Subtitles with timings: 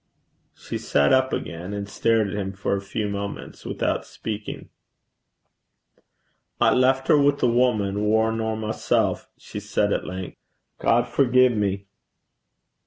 [0.55, 4.69] She sat up again, and stared at him for a few moments without speaking.
[6.59, 10.37] 'I left her wi' a wuman waur nor mysel',' she said at length.
[10.79, 11.85] 'God forgie me.'